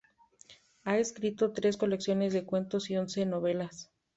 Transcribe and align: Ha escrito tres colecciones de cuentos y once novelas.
Ha 0.83 0.97
escrito 0.97 1.53
tres 1.53 1.77
colecciones 1.77 2.33
de 2.33 2.43
cuentos 2.43 2.89
y 2.89 2.97
once 2.97 3.23
novelas. 3.27 3.91